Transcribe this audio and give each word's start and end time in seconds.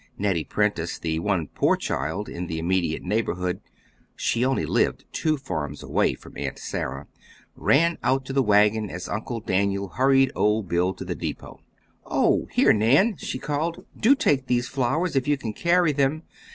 Nettie 0.17 0.43
Prentice, 0.45 0.97
the 0.97 1.19
one 1.19 1.45
poor 1.45 1.75
child 1.77 2.27
in 2.27 2.47
the 2.47 2.57
immediate 2.57 3.03
neighborhood 3.03 3.61
(she 4.15 4.43
only 4.43 4.65
lived 4.65 5.05
two 5.11 5.37
farms 5.37 5.83
away 5.83 6.15
from 6.15 6.35
Aunt 6.37 6.57
Sarah), 6.57 7.05
ran 7.55 7.99
out 8.01 8.25
to 8.25 8.33
the 8.33 8.41
wagon 8.41 8.89
as 8.89 9.07
Uncle 9.07 9.41
Daniel 9.41 9.89
hurried 9.89 10.31
old 10.33 10.67
Bill 10.67 10.95
to 10.95 11.05
the 11.05 11.13
depot. 11.13 11.61
"Oh, 12.03 12.47
here, 12.51 12.73
Nan!" 12.73 13.17
she 13.17 13.37
called. 13.37 13.85
"Do 13.95 14.15
take 14.15 14.47
these 14.47 14.67
flowers 14.67 15.15
if 15.15 15.27
you 15.27 15.37
can 15.37 15.53
carry 15.53 15.91
them. 15.91 16.23